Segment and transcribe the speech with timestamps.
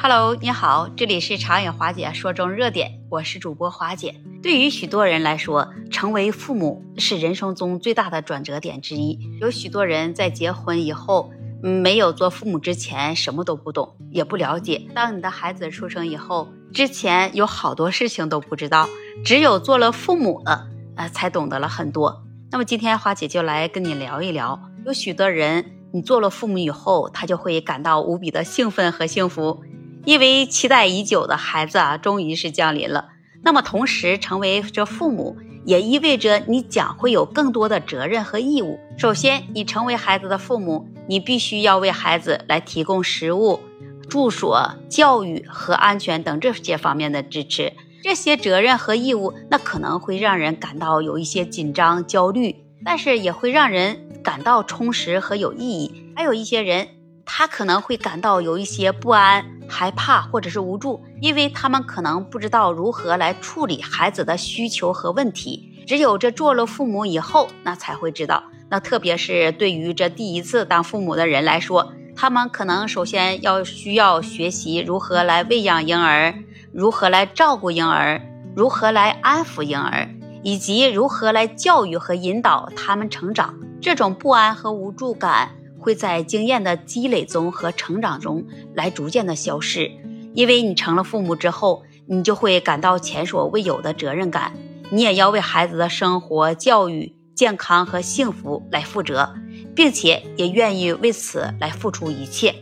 [0.00, 4.14] Hello，你好，这里是长影华姐说中热点，我是主播华姐。
[4.40, 9.18] 对于许多人来说，成为父母是人生中最大的转折点之一。
[9.40, 14.86] 有许多人在结婚以后，没有做父母之前什么都不懂，也不了解。
[14.94, 18.88] 当你的孩子出生以后，之前有好多事情都不知道，
[19.24, 22.22] 只有做了父母了，呃，才懂得了很多。
[22.52, 29.64] 那么今天华姐就来跟你聊一聊，有许多人，你做了父母以后，他就会感到无比的兴奋和幸福。
[30.04, 33.08] 因为期待已久的孩子啊，终于是降临了。
[33.42, 38.78] 那么，同时成为这父母，也意味着你将会有更多的责任和义务。
[38.96, 43.60] 首先，你成为孩子的父母，你必须要为孩子来提供食物、
[44.08, 47.72] 住所、教育和安全等这些方面的支持。
[48.02, 56.12] 这些责任和义务，那可能会让人感到有一些紧张、焦虑，但是也会让人感到充实和有意义。
[56.16, 56.88] 还有一些人。
[57.30, 65.84] 他可能会感到有一些不安、害怕或者是无助，因为他们可能不知道如何来处理孩子的需求和问题。
[65.86, 68.42] 只有这做了父母以后，那才会知道。
[68.70, 76.34] 那特别是对于这第一次当父母的人来说，他们可能首先要需要学习如何来喂养婴儿，
[76.72, 78.20] 如何来照顾婴儿，
[78.54, 80.08] 如何来安抚婴儿，
[80.42, 83.54] 以及如何来教育和引导他们成长。
[83.80, 85.50] 这种不安和无助感。
[85.78, 89.90] 会在经验的积累中和成长中来逐渐的消失，
[90.34, 94.52] 因为你成了父母之后，你就会感到前所未有的责任感，
[94.90, 99.34] 你也要为孩子的生活、教育、健康和幸福来负责，
[99.74, 102.54] 并且也愿意为此来付出一切。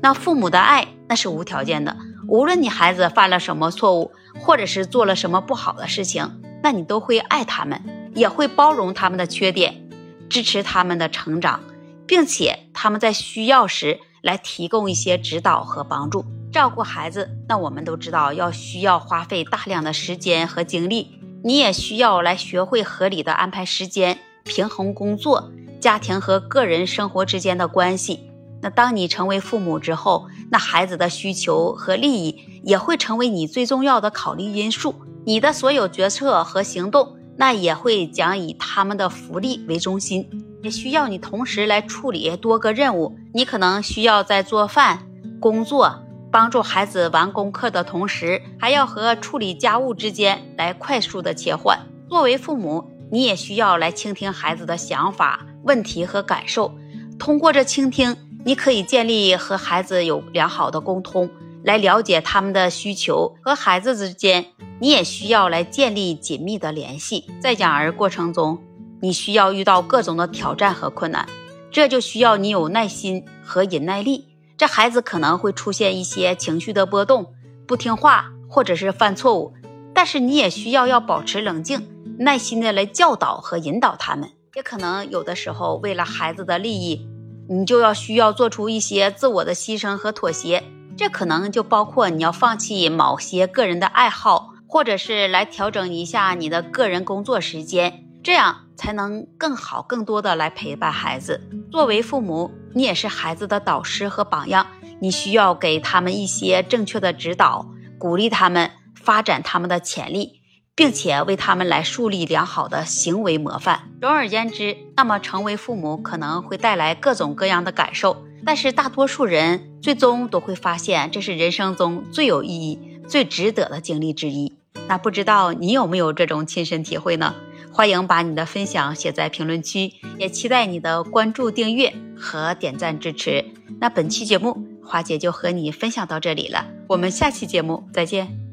[0.00, 1.96] 那父母的爱那是无条件的，
[2.28, 7.82] 无论你孩子犯了什么错误，或者是做了什么不好的事情，那你都会爱他们，
[8.14, 9.88] 也会包容他们的缺点，
[10.28, 11.60] 支持他们的成长。
[12.08, 17.30] 并且他们在需要时来提供一些指导和帮助，照顾孩子。
[17.46, 28.30] 那我们都知道要需要花费大量的时间和精力，你也需要来学会合理的安排时间，平衡工作、家庭和个人生活之间的关系。
[28.62, 34.94] 那当你成为父母之后，那孩子的需求和利益也会成为你最重要的考虑因素，
[35.26, 37.14] 你的所有决策和行动。
[37.40, 40.28] 那也会将以他们的福利为中心，
[40.62, 43.18] 也需要你同时来处理多个任务。
[43.32, 45.06] 你可能需要在做饭、
[45.40, 51.78] 工作、帮助孩子完功课的同时，还要和处理家务之间来快速的切换。
[52.08, 56.74] 作为父母，你也需要来倾听孩子的想法、问题和感受。
[57.18, 61.28] 通过这倾听，你可以建立和孩子有良好的沟通，
[61.64, 64.46] 来了解他们的需求和孩子之间。
[64.80, 68.58] 你也需要来建立紧密的联系，在养儿过程中，
[69.00, 71.28] 你需要遇到各种的挑战和困难，
[71.70, 74.26] 这就需要你有耐心和忍耐力。
[74.56, 77.32] 这孩子可能会出现一些情绪的波动，
[77.66, 79.54] 不听话或者是犯错误，
[79.94, 81.88] 但是你也需要要保持冷静，
[82.18, 84.30] 耐心的来教导和引导他们。
[84.54, 87.06] 也可能有的时候，为了孩子的利益，
[87.48, 90.64] 你就要需要做出一些自我的牺牲和妥协，
[90.96, 94.54] 这可能就包括你要放弃某些个人的爱好。
[94.70, 101.40] 或者是来调整一下你的个人工作时间，这样才能更好、更多的来陪伴孩子。
[101.70, 104.66] 作为父母，你也是孩子的导师和榜样，
[105.00, 107.66] 你需要给他们一些正确的指导，
[107.98, 110.40] 鼓励他们发展他们的潜力，
[110.74, 113.90] 并且为他们来树立良好的行为模范。
[114.00, 124.56] 总而言之，那么成为父母可能会带来各种各样的感受，但是大多数人最终都会发现，这是人生中最有意义、最值得的经历之一。
[124.88, 127.34] 那不知道你有没有这种亲身体会呢？
[127.78, 133.44] 欢迎把你的分享写在评论区，也期待你的关注、订阅和点赞支持。
[133.80, 138.47] 那本期节目，花姐就和你分享到这里了，我们下期节目再见。